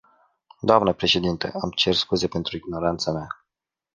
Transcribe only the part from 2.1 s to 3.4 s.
pentru ignoranța mea.